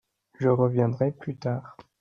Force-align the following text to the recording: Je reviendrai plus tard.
Je 0.39 0.47
reviendrai 0.47 1.11
plus 1.11 1.35
tard. 1.37 1.77